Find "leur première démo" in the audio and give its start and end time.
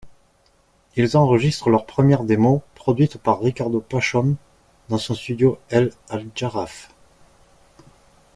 1.69-2.63